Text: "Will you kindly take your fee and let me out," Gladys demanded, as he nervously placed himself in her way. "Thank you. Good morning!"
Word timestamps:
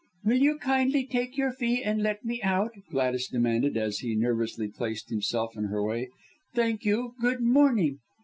"Will 0.25 0.37
you 0.39 0.57
kindly 0.57 1.05
take 1.05 1.37
your 1.37 1.51
fee 1.51 1.83
and 1.83 2.01
let 2.01 2.25
me 2.25 2.41
out," 2.41 2.71
Gladys 2.89 3.27
demanded, 3.27 3.77
as 3.77 3.99
he 3.99 4.15
nervously 4.15 4.67
placed 4.67 5.11
himself 5.11 5.55
in 5.55 5.65
her 5.65 5.83
way. 5.83 6.09
"Thank 6.55 6.85
you. 6.85 7.13
Good 7.21 7.39
morning!" 7.41 7.99